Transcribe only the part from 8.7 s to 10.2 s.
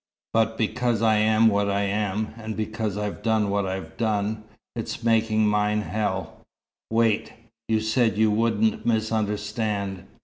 misunderstand!